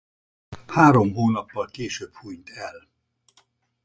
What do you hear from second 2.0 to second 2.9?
hunyt el.